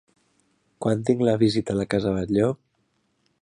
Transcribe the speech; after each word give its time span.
Quan 0.85 1.03
tinc 1.09 1.21
la 1.27 1.35
visita 1.43 1.75
a 1.75 1.79
la 1.81 1.87
casa 1.93 2.15
Batlló? 2.17 2.49